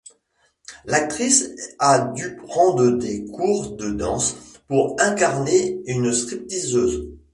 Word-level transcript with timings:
L'actrice 0.85 1.51
a 1.77 1.99
dû 1.99 2.35
prendre 2.35 2.89
des 2.89 3.23
cours 3.25 3.75
de 3.77 3.91
danse 3.91 4.35
pour 4.67 4.95
incarner 4.99 5.79
une 5.85 6.11
stripteaseuse. 6.11 7.07